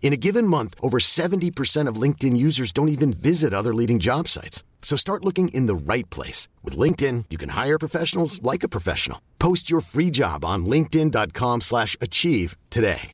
[0.00, 4.26] In a given month, over 70% of LinkedIn users don't even visit other leading job
[4.26, 4.64] sites.
[4.80, 6.48] So start looking in the right place.
[6.64, 9.20] With LinkedIn, you can hire professionals like a professional.
[9.38, 13.12] Post your free job on linkedin.com slash achieve today.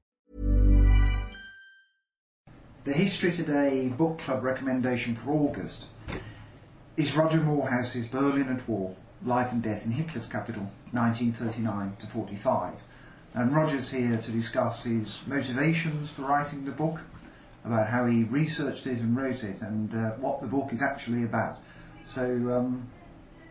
[2.84, 5.86] The History Today book club recommendation for August
[6.98, 12.74] is Roger Moorhouse's Berlin at War, Life and Death in Hitler's Capital, 1939 to 45.
[13.34, 17.00] And Roger's here to discuss his motivations for writing the book,
[17.64, 21.24] about how he researched it and wrote it, and uh, what the book is actually
[21.24, 21.58] about.
[22.04, 22.86] So, um,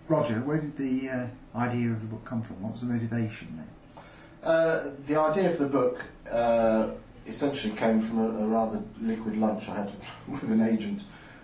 [0.07, 2.61] Roger, where did the uh, idea of the book come from?
[2.61, 4.03] What was the motivation there?
[4.43, 6.89] Uh, the idea for the book uh,
[7.27, 9.91] essentially came from a, a, rather liquid lunch I had
[10.27, 11.01] with an agent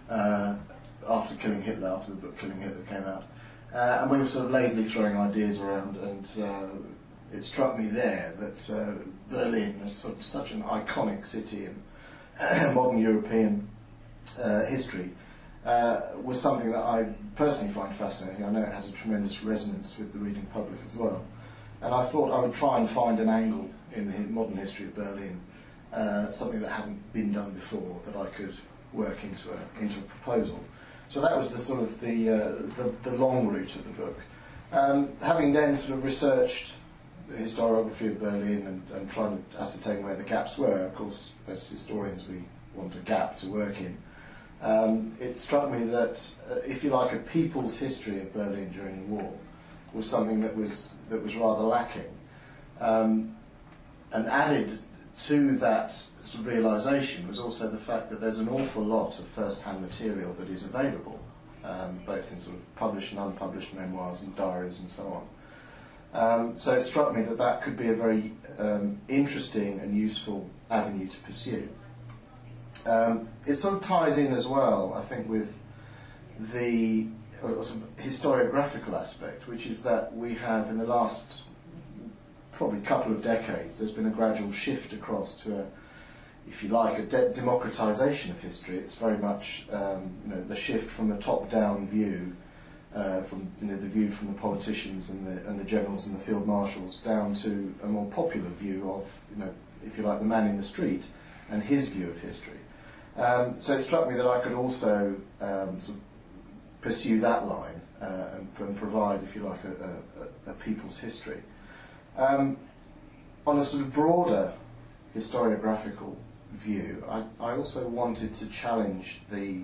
[0.09, 0.55] uh,
[1.07, 3.23] after Killing Hitler, after the book Killing Hitler came out.
[3.73, 6.27] Uh, and we were sort of lazily throwing ideas around, and
[7.33, 11.75] it struck me there that Berlin is sort of such an iconic city in
[12.73, 13.67] modern European
[14.67, 15.09] history.
[15.65, 18.45] Uh, was something that I personally find fascinating.
[18.45, 21.23] I know it has a tremendous resonance with the reading public as well.
[21.81, 24.95] And I thought I would try and find an angle in the modern history of
[24.95, 25.39] Berlin,
[25.93, 28.53] uh, something that hadn't been done before, that I could
[28.93, 30.63] work into a, into a proposal.
[31.07, 32.37] So that was the sort of the, uh,
[32.77, 34.19] the, the, long route of the book.
[34.71, 36.75] Um, having then sort of researched
[37.33, 41.69] historiography of Berlin and, and trying to ascertain where the gaps were, of course, as
[41.69, 42.43] historians we
[42.75, 43.97] want a gap to work in
[44.61, 48.97] um, it struck me that, uh, if you like, a people's history of Berlin during
[49.01, 49.33] the war
[49.93, 52.13] was something that was, that was rather lacking.
[52.79, 53.35] Um,
[54.11, 54.71] and added
[55.19, 59.25] to that sort of realisation was also the fact that there's an awful lot of
[59.25, 61.19] first-hand material that is available,
[61.63, 65.27] um, both in sort of published and unpublished memoirs and diaries and so on.
[66.13, 70.49] Um, so it struck me that that could be a very um, interesting and useful
[70.69, 71.69] avenue to pursue.
[72.85, 75.57] Um, it sort of ties in as well, I think, with
[76.39, 77.07] the
[77.41, 81.41] historiographical aspect, which is that we have in the last
[82.53, 85.65] probably couple of decades, there's been a gradual shift across to a,
[86.47, 88.77] if you like, a de- democratization of history.
[88.77, 92.35] It's very much um, you know, the shift from the top-down view,
[92.95, 96.15] uh, from you know, the view from the politicians and the, and the generals and
[96.15, 99.53] the field marshals, down to a more popular view of, you know,
[99.85, 101.05] if you like, the man in the street
[101.51, 102.57] and his view of history.
[103.15, 106.03] Um, so it struck me that I could also um, sort of
[106.81, 111.41] pursue that line uh, and, and, provide, if you like, a, a, a people's history.
[112.17, 112.57] Um,
[113.45, 114.53] on a sort of broader
[115.15, 116.15] historiographical
[116.53, 119.61] view, I, I also wanted to challenge the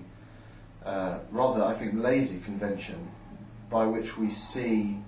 [0.85, 3.09] uh, rather, I think, lazy convention
[3.69, 4.99] by which we see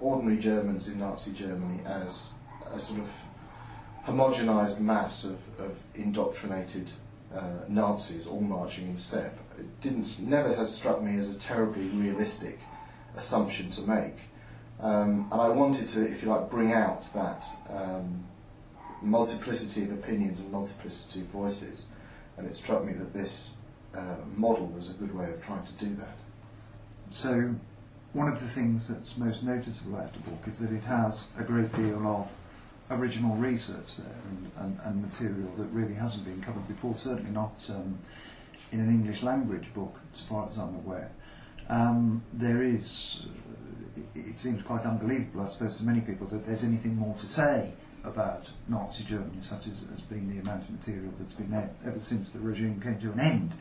[0.00, 2.34] ordinary Germans in Nazi Germany as
[2.72, 3.10] a sort of
[4.06, 6.90] homogenized mass of, of indoctrinated
[7.34, 9.38] uh, Nazis all marching in step.
[9.58, 12.58] It didn't, never has struck me as a terribly realistic
[13.16, 14.16] assumption to make.
[14.80, 18.24] Um, and I wanted to, if you like, bring out that um,
[19.00, 21.86] multiplicity of opinions and multiplicity of voices.
[22.36, 23.54] And it struck me that this
[23.94, 26.16] uh, model was a good way of trying to do that.
[27.10, 27.54] So,
[28.12, 31.42] one of the things that's most noticeable about the book is that it has a
[31.42, 32.32] great deal of
[32.90, 37.54] original research there and, and, and, material that really hasn't been covered before, certainly not
[37.70, 37.98] um,
[38.70, 41.10] in an English language book, as far as I'm aware.
[41.68, 43.26] Um, there is,
[44.14, 47.72] it, seems quite unbelievable, I suppose, to many people that there's anything more to say
[48.04, 52.00] about Nazi Germany, such as has been the amount of material that's been there ever
[52.00, 53.52] since the regime came to an end.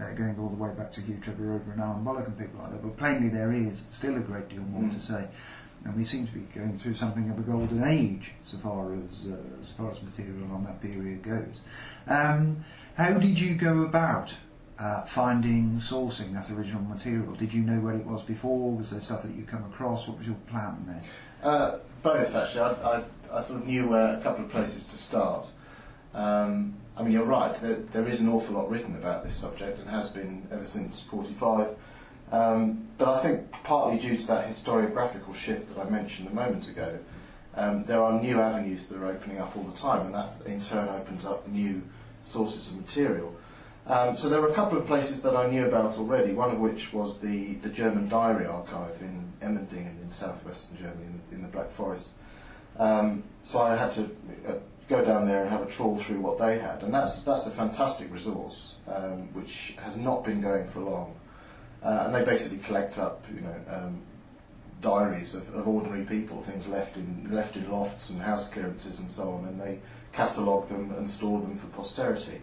[0.00, 2.70] Uh, going all the way back to Hugh Trevor-Roper and Alan Bullock and people like
[2.70, 4.94] that, but plainly there is still a great deal more mm.
[4.94, 5.26] to say.
[5.84, 9.26] and we seem to be going through something of a golden age so far as
[9.26, 11.60] uh, as far as material on that period goes.
[12.06, 12.64] Um,
[12.96, 14.34] how did you go about
[14.78, 17.34] uh, finding, sourcing that original material?
[17.34, 18.72] Did you know where it was before?
[18.72, 20.06] Was there stuff that you come across?
[20.06, 21.02] What was your plan there?
[21.42, 22.60] Uh, both, actually.
[22.60, 25.48] I, I, I sort of knew where a couple of places to start.
[26.14, 29.78] Um, I mean, you're right, there, there is an awful lot written about this subject
[29.78, 31.68] and has been ever since 45.
[32.32, 36.68] Um, but I think partly due to that historiographical shift that I mentioned a moment
[36.68, 36.98] ago,
[37.54, 40.60] um, there are new avenues that are opening up all the time, and that in
[40.60, 41.82] turn opens up new
[42.22, 43.34] sources of material.
[43.88, 46.60] Um, so there were a couple of places that I knew about already, one of
[46.60, 51.42] which was the, the German Diary Archive in Emmendingen in southwestern Germany, in the, in
[51.42, 52.10] the Black Forest.
[52.78, 54.04] Um, so I had to
[54.46, 54.52] uh,
[54.88, 57.50] go down there and have a trawl through what they had, and that's, that's a
[57.50, 61.14] fantastic resource, um, which has not been going for long.
[61.82, 64.02] Uh, and they basically collect up, you know, um,
[64.82, 69.10] diaries of, of ordinary people, things left in left in lofts and house clearances and
[69.10, 69.78] so on, and they
[70.12, 72.40] catalogue them and store them for posterity.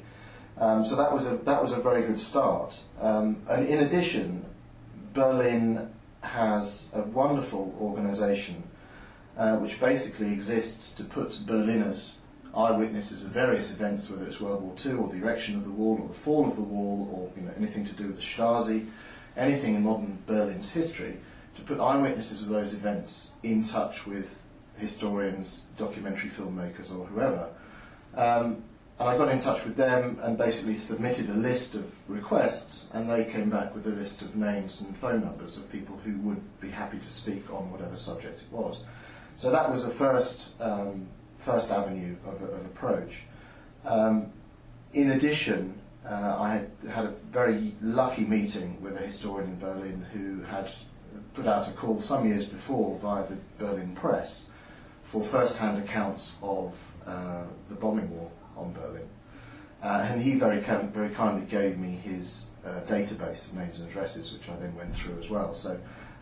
[0.58, 2.82] Um, so that was a that was a very good start.
[3.02, 4.46] Um, and in addition,
[5.14, 5.90] Berlin
[6.22, 8.64] has a wonderful organisation
[9.38, 12.20] uh, which basically exists to put Berliners,
[12.56, 16.00] eyewitnesses of various events, whether it's World War II or the erection of the wall
[16.02, 18.88] or the fall of the wall or you know, anything to do with the Stasi,
[19.36, 21.18] anything in modern Berlin's history,
[21.56, 24.42] to put eyewitnesses of those events in touch with
[24.78, 27.50] historians, documentary filmmakers, or whoever.
[28.16, 28.64] Um,
[28.98, 33.10] and I got in touch with them and basically submitted a list of requests, and
[33.10, 36.42] they came back with a list of names and phone numbers of people who would
[36.62, 38.86] be happy to speak on whatever subject it was.
[39.36, 41.08] So that was a first, um,
[41.38, 43.24] first avenue of, of approach.
[43.84, 44.32] Um,
[44.94, 45.78] in addition,
[46.08, 50.72] uh, I had had a very lucky meeting with a historian in Berlin who had
[51.34, 54.50] put out a call some years before via the Berlin press
[55.04, 59.08] for first-hand accounts of uh, the bombing war on Berlin.
[59.84, 64.34] Uh, and he very, very kindly gave me his uh, database of names and addresses,
[64.34, 65.54] which I then went through as well.
[65.54, 65.80] So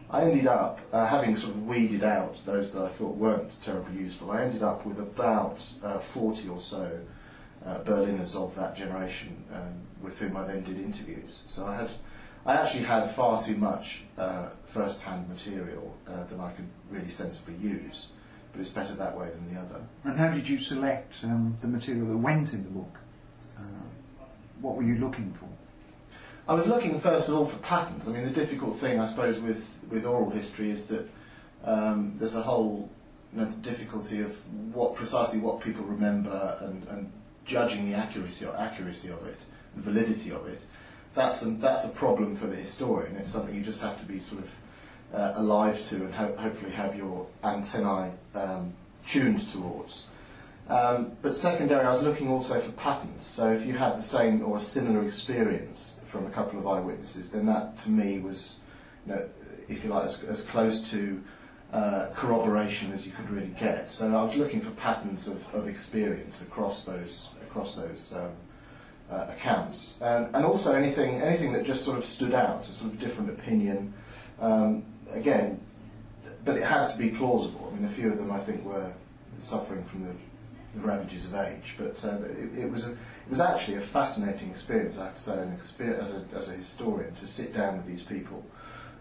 [0.09, 4.01] I ended up, uh, having sort of weeded out those that I thought weren't terribly
[4.01, 6.99] useful, I ended up with about uh, 40 or so
[7.65, 11.43] uh, Berliners of that generation um, with whom I then did interviews.
[11.47, 11.91] So I had,
[12.45, 18.09] I actually had far too much uh, first-hand material than I could really sensibly use
[18.53, 19.81] but it's better that way than the other.
[20.03, 22.99] And how did you select um, the material that went in the book?
[23.57, 23.61] Uh,
[24.61, 25.49] what were you looking for?
[26.47, 28.07] I was looking first of all for patterns.
[28.07, 31.09] I mean, the difficult thing, I suppose, with, with oral history is that
[31.63, 32.89] um, there's a whole
[33.33, 34.39] you know, difficulty of
[34.73, 37.11] what precisely what people remember and, and
[37.45, 39.39] judging the accuracy or accuracy of it,
[39.75, 40.61] the validity of it.
[41.15, 43.15] That's a, that's a problem for the historian.
[43.15, 44.55] It's something you just have to be sort of
[45.13, 48.73] uh, alive to and ho- hopefully have your antennae um,
[49.05, 50.07] tuned towards.
[50.69, 53.25] Um, but secondary, I was looking also for patterns.
[53.25, 57.31] So if you had the same or a similar experience from a couple of eyewitnesses,
[57.31, 58.59] then that to me was,
[59.05, 59.29] you know,
[59.67, 61.21] if you like, as, as close to
[61.73, 63.89] uh, corroboration as you could really get.
[63.89, 68.31] So I was looking for patterns of, of experience across those across those um,
[69.11, 72.93] uh, accounts, and, and also anything anything that just sort of stood out, a sort
[72.93, 73.93] of different opinion.
[74.39, 74.83] Um,
[75.13, 75.59] again,
[76.45, 77.71] but it had to be plausible.
[77.71, 78.91] I mean, a few of them I think were
[79.39, 80.13] suffering from the,
[80.75, 84.49] the ravages of age, but uh, it, it, was a, it was actually a fascinating
[84.49, 87.77] experience, I have to say, an experience, as, a, as a historian, to sit down
[87.77, 88.45] with these people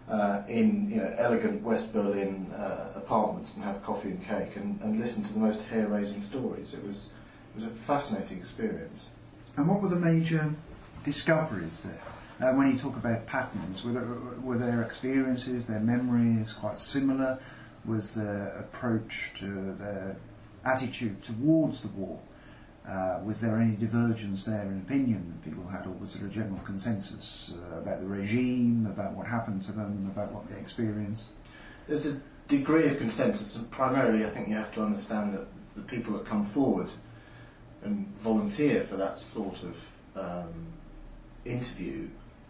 [0.08, 4.80] uh, in you know, elegant West Berlin uh, apartments and have coffee and cake and,
[4.82, 6.74] and listen to the most hair-raising stories.
[6.74, 7.10] It was,
[7.54, 9.08] it was a fascinating experience.
[9.56, 10.50] And what were the major
[11.04, 12.11] discoveries there?
[12.42, 17.38] Uh, when you talk about patterns, were there, were their experiences, their memories quite similar?
[17.84, 20.16] Was their approach to their
[20.64, 22.18] attitude towards the war?
[22.88, 26.30] Uh, was there any divergence there in opinion that people had, or was there a
[26.30, 31.28] general consensus uh, about the regime, about what happened to them, about what they experienced?
[31.86, 35.46] There's a degree of consensus, and primarily I think you have to understand that
[35.76, 36.90] the people that come forward
[37.84, 40.66] and volunteer for that sort of um,
[41.44, 42.08] interview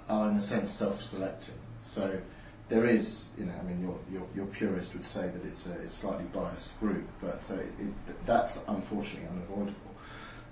[0.09, 1.55] are in a sense self-selecting.
[1.85, 2.21] So
[2.69, 5.73] there is, you know, I mean, your, your, your purist would say that it's a,
[5.83, 9.77] it's slightly biased group, but uh, it, that's unfortunately unavoidable.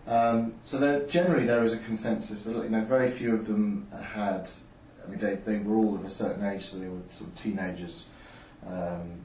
[0.06, 3.88] Um, so there, generally there is a consensus that, you know, very few of them
[4.02, 4.50] had,
[5.04, 7.38] I mean, they, they were all of a certain age, so they were sort of
[7.38, 8.08] teenagers,
[8.66, 9.24] um,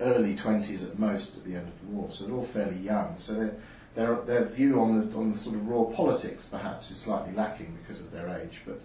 [0.00, 3.18] early 20s at most at the end of the war, so they're all fairly young.
[3.18, 3.50] So
[3.94, 7.76] their, their view on the, on the sort of raw politics perhaps is slightly lacking
[7.82, 8.80] because of their age, but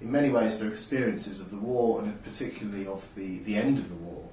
[0.00, 3.88] in many ways their experiences of the war and particularly of the, the end of
[3.88, 4.28] the war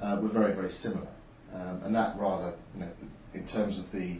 [0.00, 1.06] uh, were very, very similar.
[1.54, 2.90] Um, and that rather, you know,
[3.32, 4.16] in terms of the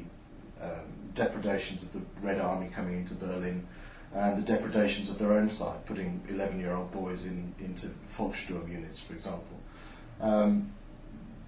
[0.62, 3.66] um, depredations of the Red Army coming into Berlin
[4.14, 9.12] and the depredations of their own side, putting 11-year-old boys in, into Volkssturm units, for
[9.12, 9.58] example.
[10.20, 10.72] Um,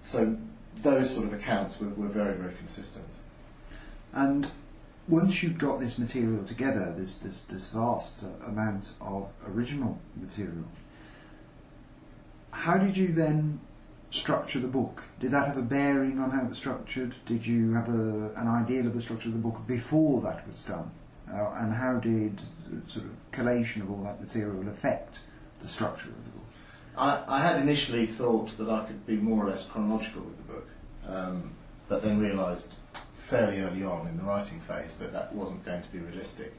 [0.01, 0.37] so
[0.83, 3.07] those sort of accounts were, were very, very consistent.
[4.11, 4.51] And
[5.07, 10.65] once you've got this material together, this, this, this vast uh, amount of original material,
[12.51, 13.59] how did you then
[14.09, 15.03] structure the book?
[15.19, 17.15] Did that have a bearing on how it was structured?
[17.25, 20.63] Did you have a, an idea of the structure of the book before that was
[20.63, 20.91] done?
[21.31, 22.39] Uh, and how did
[22.87, 25.19] sort of collation of all that material affect
[25.61, 26.45] the structure of the book?
[26.97, 30.53] I, I had initially thought that I could be more or less chronological with the
[30.53, 30.67] book,
[31.07, 31.51] um,
[31.89, 32.75] but then realised
[33.27, 36.53] fairly early on in the writing phase that that wasn't going to be realistic.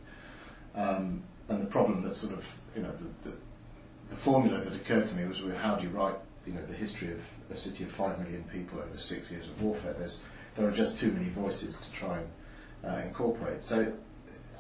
[0.75, 3.37] Um, and the problem that sort of, you know, the, the,
[4.11, 6.75] the formula that occurred to me was well, how do you write, you know, the
[6.75, 9.95] history of a city of five million people over six years of warfare?
[9.95, 12.29] There's, there are just too many voices to try and
[12.85, 13.65] uh, incorporate.
[13.65, 13.91] So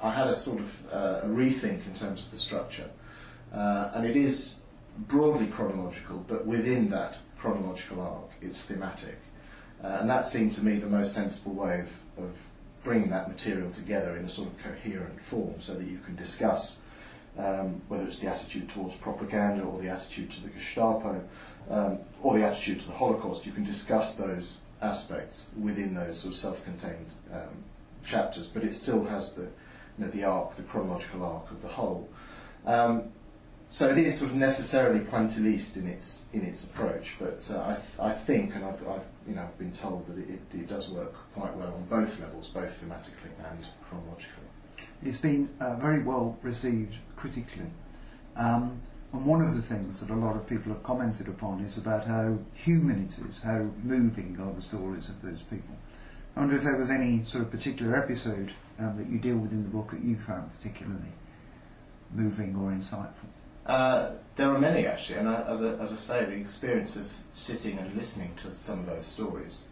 [0.03, 2.89] I had a sort of uh, a rethink in terms of the structure,
[3.53, 4.63] uh, and it is
[4.97, 9.19] broadly chronological, but within that chronological arc, it's thematic.
[9.83, 12.47] Uh, and that seemed to me the most sensible way of, of
[12.83, 16.81] bringing that material together in a sort of coherent form so that you can discuss
[17.39, 21.23] um, whether it's the attitude towards propaganda or the attitude to the Gestapo
[21.71, 23.47] um, or the attitude to the Holocaust.
[23.47, 27.65] You can discuss those aspects within those sort of self-contained um,
[28.05, 29.49] chapters, but it still has the, you
[29.99, 32.09] know, the arc, the chronological arc of the whole.
[32.67, 33.13] Um,
[33.71, 37.75] so it is sort of necessarily pointilliste in its in its approach, but uh, I,
[37.75, 40.89] th- I think, and I've, I've you know I've been told that it, it, does
[40.91, 44.45] work quite well on both levels, both thematically and chronologically.
[45.03, 47.71] It's been uh, very well received critically,
[48.37, 48.81] um,
[49.13, 52.07] and one of the things that a lot of people have commented upon is about
[52.07, 55.77] how human it is, how moving are the stories of those people.
[56.37, 59.53] I wonder if there was any sort of particular episode um, that you deal with
[59.53, 61.13] in the book that you found particularly
[62.15, 63.27] moving or insightful.
[63.69, 67.13] Uh, there are many actually, and I, as, I, as I say, the experience of
[67.35, 69.67] sitting and listening to some of those stories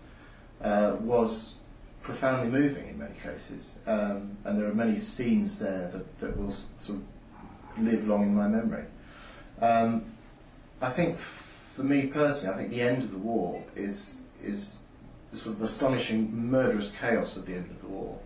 [0.61, 1.57] uh, was
[2.03, 6.51] profoundly moving in many cases, um, and there are many scenes there that, that will
[6.53, 8.85] sort of live long in my memory.
[9.63, 10.05] Um,
[10.83, 14.83] I think, for me personally, I think the end of the war is is
[15.33, 18.19] the sort of astonishing, murderous chaos at the end of the war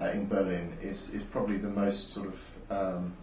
[0.00, 3.16] uh, in Berlin is is probably the most sort of um,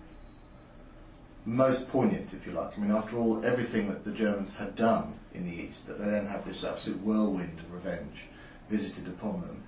[1.46, 2.78] most poignant, if you like.
[2.78, 6.10] I mean, after all, everything that the Germans had done in the East, that they
[6.10, 8.26] then have this absolute whirlwind of revenge
[8.70, 9.64] visited upon them.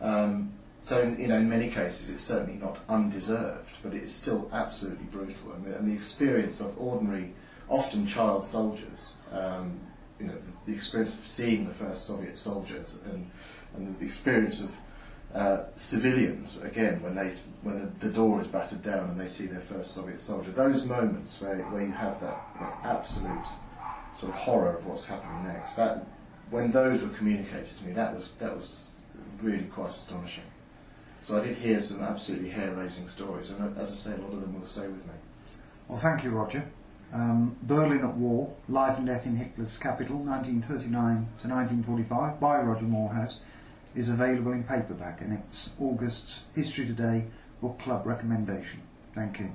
[0.00, 0.52] Um,
[0.82, 5.06] so, in, you know, in many cases, it's certainly not undeserved, but it's still absolutely
[5.06, 5.52] brutal.
[5.52, 7.32] And the, and the experience of ordinary,
[7.70, 9.80] often child soldiers, um,
[10.20, 13.30] you know, the, the, experience of seeing the first Soviet soldiers and,
[13.74, 14.76] and the experience of
[15.34, 19.46] uh, civilians, again, when, they, when the, the, door is battered down and they see
[19.46, 22.40] their first Soviet soldier, those moments where, where you have that
[22.84, 23.44] absolute
[24.14, 26.06] sort of horror of what's happening next, that,
[26.50, 28.94] when those were communicated to me, that was, that was
[29.42, 30.44] really quite astonishing.
[31.22, 34.40] So I did hear some absolutely hair-raising stories, and as I say, a lot of
[34.40, 35.14] them will stay with me.
[35.88, 36.64] Well, thank you, Roger.
[37.12, 40.92] Um, Berlin at War, Life and Death in Hitler's Capital, 1939
[41.42, 43.40] to 1945, by Roger Moorhouse
[43.94, 47.26] is available in paperback and it's August's History Today
[47.60, 48.82] Book Club recommendation.
[49.14, 49.50] Thank you.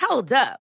[0.00, 0.61] Hold up.